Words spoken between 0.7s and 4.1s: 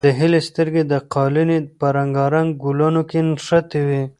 د قالینې په رنګارنګ ګلانو کې نښتې وې.